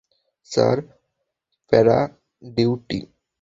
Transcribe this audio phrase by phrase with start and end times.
[0.51, 0.77] Sir,
[1.71, 2.99] প্যারা-ডিউটি?